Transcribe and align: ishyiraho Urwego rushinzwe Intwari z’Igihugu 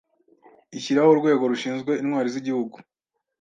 ishyiraho 0.77 1.09
Urwego 1.11 1.43
rushinzwe 1.51 1.91
Intwari 2.01 2.29
z’Igihugu 2.33 2.75